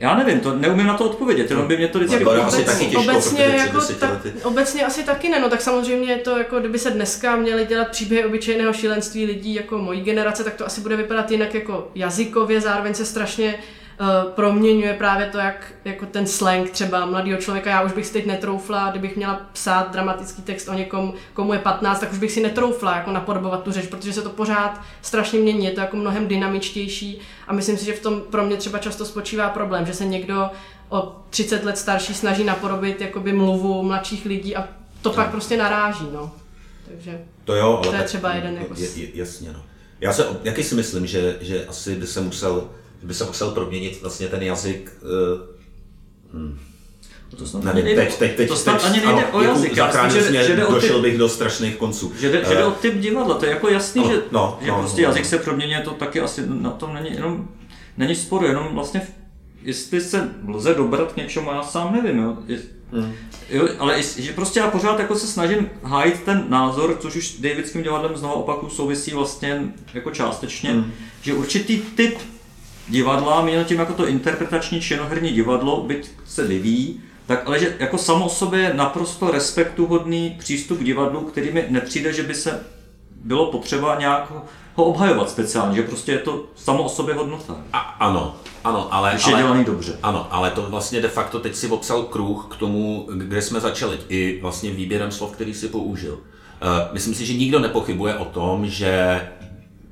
[0.00, 2.84] Já nevím, to neumím na to odpovědět, jenom by mě to vždycky jako asi taky
[2.84, 6.78] těžko, obecně, jako ta, obecně asi taky ne, no tak samozřejmě je to jako kdyby
[6.78, 10.96] se dneska měli dělat příběhy obyčejného šílenství lidí jako mojí generace, tak to asi bude
[10.96, 13.54] vypadat jinak jako jazykově, zároveň se strašně
[14.00, 17.70] uh, proměňuje právě to, jak jako ten slang třeba mladého člověka.
[17.70, 21.58] Já už bych si teď netroufla, kdybych měla psát dramatický text o někom, komu je
[21.58, 25.38] 15, tak už bych si netroufla jako napodobovat tu řeč, protože se to pořád strašně
[25.38, 28.78] mění, je to jako mnohem dynamičtější a myslím si, že v tom pro mě třeba
[28.78, 30.50] často spočívá problém, že se někdo
[30.88, 34.68] o 30 let starší snaží napodobit jakoby mluvu mladších lidí a
[35.02, 36.32] to pak prostě naráží, no.
[36.88, 38.74] Takže to, jo, ale to je třeba jeden jako...
[38.76, 39.62] Je, jasně, no.
[40.00, 42.68] Já se, jaký si myslím, že, že asi by se musel
[43.02, 44.92] by se musel proměnit vlastně ten jazyk.
[46.32, 46.58] Hmm.
[47.36, 49.76] To snad Nevím, nejde, teď, teď, teď, to snad teď, ani nejde ano, o jazyk.
[49.76, 52.12] Zachránil že, mě, že došel typ, bych do strašných konců.
[52.20, 54.70] Že jde, že jde o typ divadla, to je jako jasný, no, že, no, že
[54.70, 55.28] no, prostě no, jazyk no.
[55.28, 57.48] se proměňuje, to taky asi na tom není jenom,
[57.96, 59.02] není sporu, jenom vlastně
[59.62, 62.36] jestli se lze dobrat k něčemu, já sám nevím, jo.
[62.92, 63.12] Hmm.
[63.50, 67.40] Jo, ale že prostě já pořád jako se snažím hájit ten názor, což už s
[67.40, 69.62] Davidským divadlem znovu opaku souvisí vlastně
[69.94, 70.92] jako částečně, hmm.
[71.22, 72.18] že určitý typ
[72.88, 77.98] divadla, měl tím jako to interpretační činoherní divadlo, byť se vyvíjí, tak ale že jako
[77.98, 82.60] samo o sobě je naprosto respektuhodný přístup k divadlu, který mi nepřijde, že by se
[83.24, 84.32] bylo potřeba nějak
[84.74, 87.56] ho obhajovat speciálně, že prostě je to samo o sobě hodnota.
[87.72, 89.10] A, ano, ano, ale...
[89.10, 89.98] Když je ale, dělaný dobře.
[90.02, 93.98] Ano, ale to vlastně de facto teď si popsal kruh k tomu, kde jsme začali,
[94.08, 96.12] i vlastně výběrem slov, který si použil.
[96.12, 99.20] Uh, myslím si, že nikdo nepochybuje o tom, že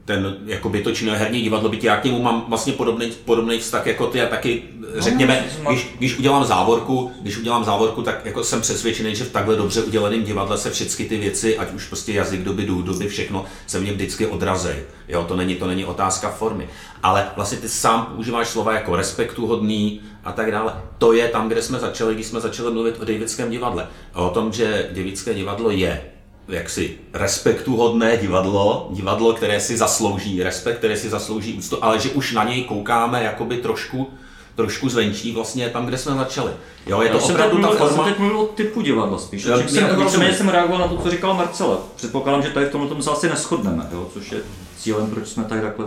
[0.08, 4.06] ten jakoby to herní divadlo, byť já k němu mám vlastně podobný, podobný vztah jako
[4.06, 4.62] ty a taky
[4.96, 9.32] řekněme, no, když, když udělám závorku, když udělám závorku, tak jako jsem přesvědčený, že v
[9.32, 13.08] takhle dobře udělaném divadle se všechny ty věci, ať už prostě jazyk, doby, dům, doby,
[13.08, 14.68] všechno se v něm vždycky odrazí.
[15.08, 16.68] Jo, to není, to není otázka formy.
[17.02, 20.72] Ale vlastně ty sám používáš slova jako respektuhodný a tak dále.
[20.98, 23.86] To je tam, kde jsme začali, když jsme začali mluvit o Davidském divadle.
[24.14, 26.02] O tom, že Davidské divadlo je
[26.48, 32.32] jaksi respektuhodné divadlo, divadlo, které si zaslouží respekt, které si zaslouží úctu, ale že už
[32.32, 34.10] na něj koukáme jakoby trošku
[34.58, 36.52] trošku zvenčí vlastně tam, kde jsme začali.
[36.86, 37.96] Jo, je to já opravdu mluvil, ta forma...
[37.96, 39.44] Já jsem teď mluvil o typu divadla spíš.
[39.44, 39.68] Já, jsem,
[40.08, 41.78] jsem, jsem reagoval na to, co říkala Marcela.
[41.96, 44.38] Předpokládám, že tady v tomhle tom se asi neschodneme, jo, což je
[44.78, 45.86] cílem, proč jsme tady takhle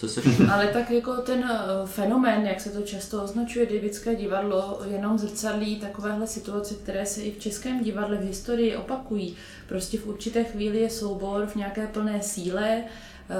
[0.00, 0.46] se sešli.
[0.46, 5.76] Ale tak jako ten eh, fenomén, jak se to často označuje, Davidské divadlo, jenom zrcadlí
[5.76, 9.36] takovéhle situace, které se i v českém divadle v historii opakují.
[9.68, 13.34] Prostě v určité chvíli je soubor v nějaké plné síle eh,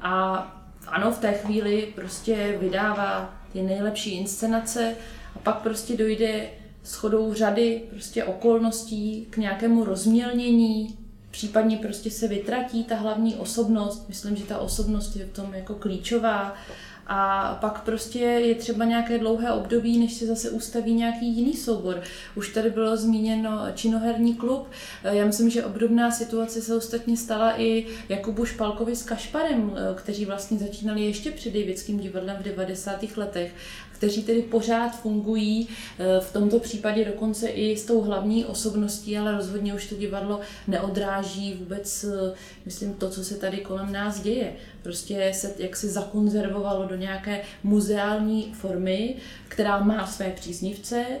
[0.00, 0.46] a
[0.86, 4.94] ano, v té chvíli prostě vydává ty nejlepší inscenace
[5.36, 6.48] a pak prostě dojde
[6.84, 10.98] shodou řady prostě okolností k nějakému rozmělnění,
[11.34, 14.04] případně prostě se vytratí ta hlavní osobnost.
[14.08, 16.54] Myslím, že ta osobnost je v tom jako klíčová.
[17.06, 22.02] A pak prostě je třeba nějaké dlouhé období, než se zase ustaví nějaký jiný soubor.
[22.34, 24.68] Už tady bylo zmíněno činoherní klub.
[25.04, 30.58] Já myslím, že obdobná situace se ostatně stala i Jakubu Špalkovi s Kašparem, kteří vlastně
[30.58, 33.16] začínali ještě před Davidským divadlem v 90.
[33.16, 33.52] letech
[34.04, 39.32] kteří tedy pořád fungují, eh, v tomto případě dokonce i s tou hlavní osobností, ale
[39.32, 44.52] rozhodně už to divadlo neodráží vůbec, eh, myslím, to, co se tady kolem nás děje.
[44.82, 49.16] Prostě se jaksi zakonzervovalo do nějaké muzeální formy,
[49.48, 51.04] která má své příznivce.
[51.06, 51.20] Eh,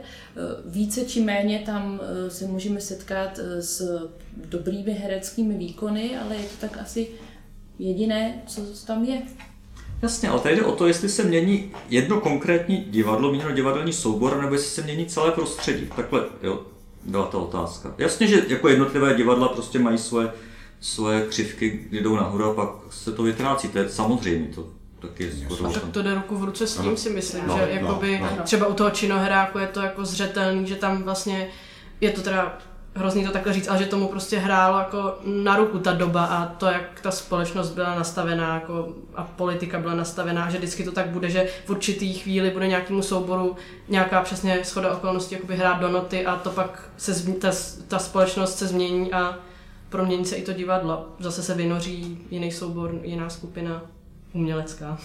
[0.66, 6.78] více či méně tam se můžeme setkat s dobrými hereckými výkony, ale je to tak
[6.78, 7.08] asi
[7.78, 9.22] jediné, co tam je.
[10.04, 14.40] Jasně, ale tady jde o to, jestli se mění jedno konkrétní divadlo, měněno divadelní soubor,
[14.42, 15.90] nebo jestli se mění celé prostředí.
[15.96, 16.62] Takhle, jo,
[17.04, 17.94] byla ta otázka.
[17.98, 20.32] Jasně, že jako jednotlivé divadla prostě mají svoje,
[20.80, 23.68] svoje křivky jdou nahoru a pak se to vytrácí.
[23.68, 24.66] To je samozřejmě, to
[25.00, 25.72] taky je skoro.
[25.72, 26.96] Tak to jde ruku v ruce s tím, Ano.
[26.96, 28.42] si myslím, No, že no, jakoby no.
[28.44, 31.48] třeba u toho činoheráku je to jako zřetelný, že tam vlastně
[32.00, 32.58] je to teda
[32.94, 36.46] hrozný to takhle říct, ale že tomu prostě hrálo jako na ruku ta doba a
[36.46, 41.06] to, jak ta společnost byla nastavená jako, a politika byla nastavená, že vždycky to tak
[41.06, 43.56] bude, že v určitý chvíli bude nějakému souboru
[43.88, 47.50] nějaká přesně schoda okolností jakoby hrát do noty a to pak se zmi- ta,
[47.88, 49.38] ta společnost se změní a
[49.88, 51.08] promění se i to divadlo.
[51.18, 53.82] Zase se vynoří jiný soubor, jiná skupina
[54.32, 54.98] umělecká.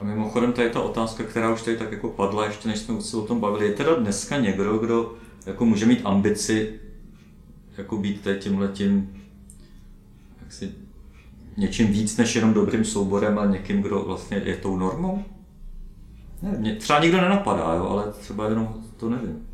[0.00, 3.16] A mimochodem tady ta otázka, která už tady tak jako padla, ještě než jsme se
[3.16, 5.12] o tom bavili, je teda dneska někdo, kdo
[5.46, 6.80] jako může mít ambici
[7.76, 9.18] jako být tady tímhletím
[11.56, 15.24] něčím víc než jenom dobrým souborem, ale někým, kdo vlastně je tou normou?
[16.42, 19.48] Ne, mě třeba nikdo nenapadá, jo, ale třeba jenom to nevím.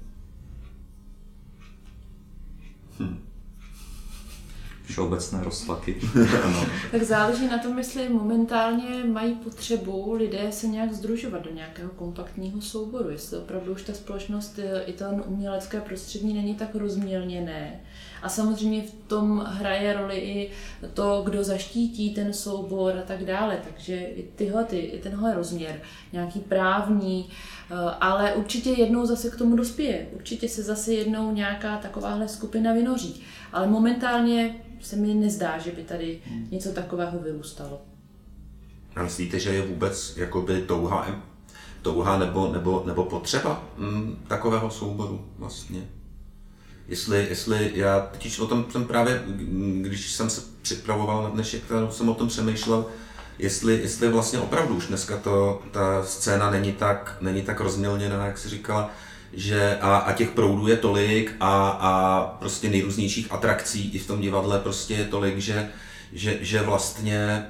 [4.85, 5.97] Všeobecné rozpaky.
[6.91, 12.61] Tak záleží na tom, jestli momentálně mají potřebu lidé se nějak združovat do nějakého kompaktního
[12.61, 17.81] souboru, jestli opravdu už ta společnost eh, i to umělecké prostředí není tak rozmělněné.
[18.23, 20.51] A samozřejmě v tom hraje roli i
[20.95, 23.61] to, kdo zaštítí ten soubor a tak dále.
[23.65, 25.81] Takže i, tyhle, ty, i tenhle rozměr,
[26.13, 27.29] nějaký právní,
[27.71, 30.07] eh, ale určitě jednou zase k tomu dospěje.
[30.13, 33.23] Určitě se zase jednou nějaká takováhle skupina vynoří.
[33.53, 37.83] Ale momentálně se mi nezdá, že by tady něco takového vyrůstalo.
[38.97, 41.21] A myslíte, že je vůbec jakoby touha,
[41.83, 45.89] touha nebo, nebo, nebo potřeba mm, takového souboru vlastně?
[46.89, 49.23] Jestli, jestli já totiž o tom jsem právě,
[49.81, 52.87] když jsem se připravoval na dnešek, jsem o tom přemýšlel,
[53.39, 58.39] jestli, jestli vlastně opravdu už dneska to, ta scéna není tak, není tak rozmělněná, jak
[58.39, 58.91] si říkala,
[59.37, 64.21] že a, a těch proudů je tolik a, a prostě nejrůznějších atrakcí i v tom
[64.21, 65.69] divadle prostě je tolik, že,
[66.13, 67.47] že, že vlastně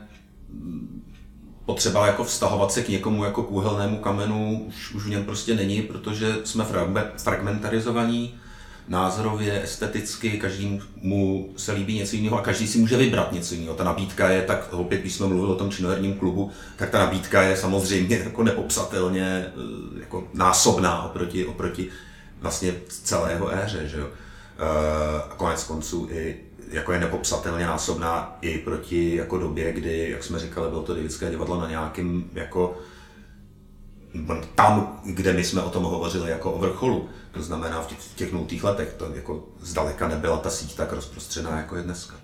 [1.65, 5.55] potřeba jako vztahovat se k někomu jako k úhelnému kamenu už, už v něm prostě
[5.55, 8.35] není, protože jsme fragme- fragmentarizovaní
[8.89, 13.75] názorově, esteticky, každému se líbí něco jiného a každý si může vybrat něco jiného.
[13.75, 17.43] Ta nabídka je tak, opět když jsme mluvili o tom činoherním klubu, tak ta nabídka
[17.43, 21.89] je samozřejmě jako neopsatelně eh, jako násobná oproti, oproti
[22.41, 24.09] vlastně celého éře, že jo.
[24.59, 26.37] Eh, A konec konců i
[26.71, 31.31] jako je nepopsatelně násobná i proti jako době, kdy, jak jsme říkali, bylo to Davidské
[31.31, 32.79] divadlo na nějakým jako
[34.55, 38.33] tam, kde my jsme o tom hovořili jako o vrcholu, to znamená v těch, těch
[38.33, 42.24] nultých letech, to jako zdaleka nebyla ta síť tak rozprostřená, jako je dneska.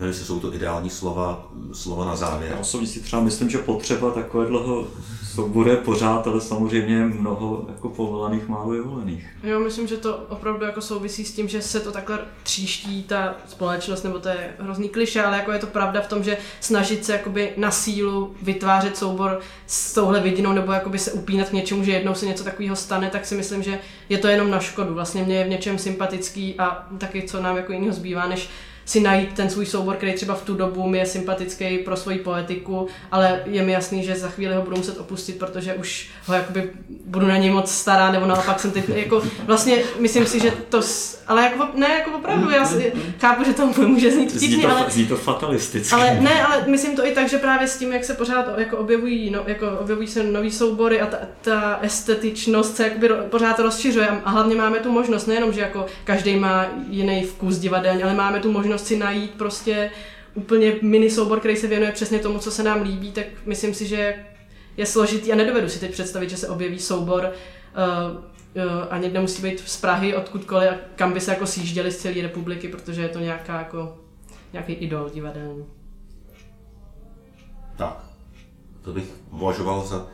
[0.00, 2.52] Nevím, jestli jsou to ideální slova, slova na závěr.
[2.52, 4.86] Já osobně si třeba myslím, že potřeba takového
[5.34, 9.26] souboru je pořád, ale samozřejmě mnoho jako povolaných, málo je volených.
[9.42, 13.34] Jo, myslím, že to opravdu jako souvisí s tím, že se to takhle tříští ta
[13.48, 17.04] společnost, nebo to je hrozný kliše, ale jako je to pravda v tom, že snažit
[17.04, 21.84] se jakoby na sílu vytvářet soubor s touhle vidinou, nebo jakoby se upínat k něčemu,
[21.84, 24.94] že jednou se něco takového stane, tak si myslím, že je to jenom na škodu.
[24.94, 28.48] Vlastně mě je v něčem sympatický a taky co nám jako jiného zbývá, než
[28.88, 32.18] si najít ten svůj soubor, který třeba v tu dobu mi je sympatický pro svoji
[32.18, 36.34] poetiku, ale je mi jasný, že za chvíli ho budu muset opustit, protože už ho
[36.34, 36.70] jakoby
[37.04, 40.80] budu na něj moc stará, nebo naopak jsem teď jako vlastně myslím si, že to,
[41.26, 44.76] ale jako, ne, jako opravdu, já si, chápu, že to může znít Zní vtipně, to,
[44.76, 45.94] ale zní to fatalisticky.
[45.94, 48.76] ale ne, ale myslím to i tak, že právě s tím, jak se pořád jako
[48.76, 54.08] objevují, no, jako objevují se nový soubory a ta, ta estetičnost se jakoby pořád rozšiřuje
[54.24, 58.40] a hlavně máme tu možnost, nejenom, že jako každý má jiný vkus divadelní, ale máme
[58.40, 59.90] tu možnost si najít prostě
[60.34, 63.86] úplně mini soubor, který se věnuje přesně tomu, co se nám líbí, tak myslím si,
[63.86, 64.14] že
[64.76, 68.16] je složitý a nedovedu si teď představit, že se objeví soubor uh,
[68.64, 72.22] uh, ani nemusí být z Prahy, odkudkoliv, a kam by se jako sjížděli z celé
[72.22, 73.98] republiky, protože je to nějaká jako
[74.52, 75.64] nějaký idol divadelní.
[77.76, 78.04] Tak,
[78.82, 80.06] to bych považoval za,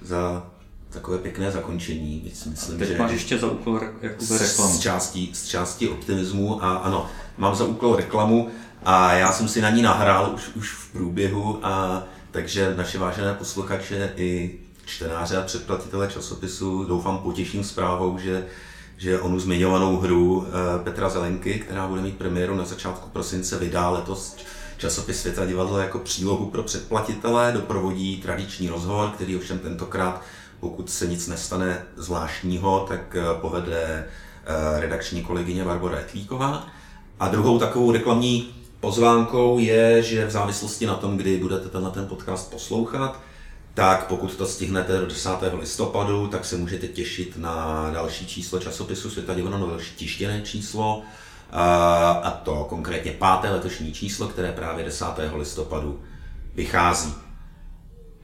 [0.00, 0.50] za
[0.90, 2.22] takové pěkné zakončení.
[2.24, 4.74] Myslím, myslím Teď že máš ještě za úkol re- Jakube reklamu.
[4.74, 7.10] z části, z části optimismu a ano,
[7.40, 8.48] mám za úkol reklamu
[8.84, 13.34] a já jsem si na ní nahrál už, už v průběhu a takže naše vážené
[13.34, 18.46] posluchače i čtenáře a předplatitele časopisu doufám potěším zprávou, že
[19.00, 23.90] že onu zmiňovanou hru eh, Petra Zelenky, která bude mít premiéru na začátku prosince, vydá
[23.90, 24.36] letos
[24.76, 30.22] časopis Světa divadlo jako přílohu pro předplatitele, doprovodí tradiční rozhovor, který ovšem tentokrát,
[30.60, 34.06] pokud se nic nestane zvláštního, tak eh, povede
[34.44, 36.66] eh, redakční kolegyně Barbara Etlíková.
[37.20, 42.06] A druhou takovou reklamní pozvánkou je, že v závislosti na tom, kdy budete tenhle ten
[42.06, 43.20] podcast poslouchat,
[43.74, 45.30] tak pokud to stihnete do 10.
[45.60, 51.02] listopadu, tak se můžete těšit na další číslo časopisu Světa divadlo, no další tištěné číslo.
[52.22, 55.06] a to konkrétně páté letošní číslo, které právě 10.
[55.36, 56.00] listopadu
[56.54, 57.14] vychází.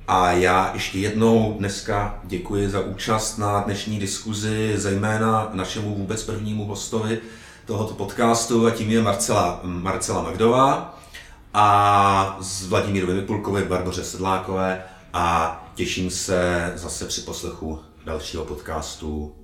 [0.09, 6.65] A já ještě jednou dneska děkuji za účast na dnešní diskuzi, zejména našemu vůbec prvnímu
[6.65, 7.21] hostovi
[7.67, 10.99] tohoto podcastu a tím je Marcela, Marcela Magdová
[11.55, 19.35] a s Vladimírovi Vypulkovi, Barboře Sedlákové a těším se zase při poslechu dalšího podcastu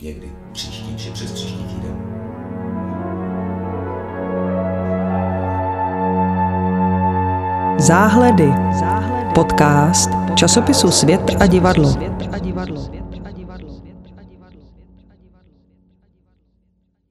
[0.00, 1.96] někdy příští či přes příští týden.
[7.78, 8.52] Záhledy.
[9.34, 11.94] Podcast časopisu Svět a divadlo.